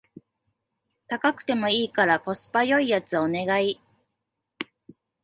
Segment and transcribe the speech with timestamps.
[1.07, 3.79] 高くてもいいからコスパ良いやつお願い